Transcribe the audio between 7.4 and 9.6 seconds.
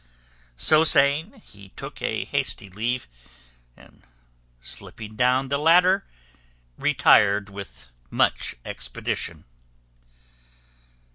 with much expedition.